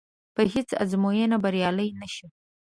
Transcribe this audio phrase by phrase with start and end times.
[0.35, 2.27] په هېڅ ازموینه بریالی نه شو.